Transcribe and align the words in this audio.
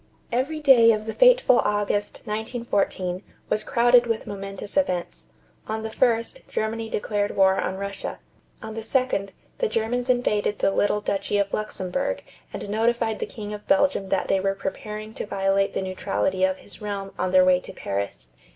Every 0.31 0.59
day 0.59 0.93
of 0.93 1.05
the 1.05 1.13
fateful 1.13 1.59
August, 1.59 2.23
1914, 2.25 3.21
was 3.49 3.63
crowded 3.63 4.07
with 4.07 4.25
momentous 4.25 4.75
events. 4.75 5.27
On 5.67 5.83
the 5.83 5.91
1st, 5.91 6.47
Germany 6.47 6.89
declared 6.89 7.35
war 7.35 7.59
on 7.61 7.75
Russia. 7.77 8.17
On 8.63 8.73
the 8.73 8.81
2d, 8.81 9.29
the 9.59 9.67
Germans 9.67 10.09
invaded 10.09 10.57
the 10.57 10.71
little 10.71 11.01
duchy 11.01 11.37
of 11.37 11.53
Luxemburg 11.53 12.23
and 12.51 12.67
notified 12.67 13.19
the 13.19 13.27
King 13.27 13.53
of 13.53 13.67
Belgium 13.67 14.09
that 14.09 14.27
they 14.27 14.39
were 14.39 14.55
preparing 14.55 15.13
to 15.13 15.27
violate 15.27 15.75
the 15.75 15.83
neutrality 15.83 16.43
of 16.45 16.57
his 16.57 16.81
realm 16.81 17.11
on 17.19 17.29
their 17.31 17.45
way 17.45 17.59
to 17.59 17.71
Paris. 17.71 18.29